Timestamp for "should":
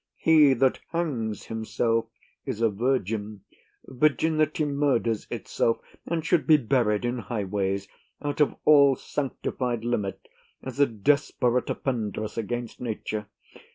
6.25-6.47